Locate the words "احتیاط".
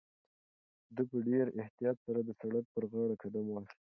1.63-1.97